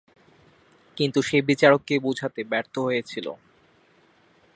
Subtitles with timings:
[0.97, 3.27] কিন্তু সে বিচারককে বোঝাতে ব্যর্থ হয়েছিল।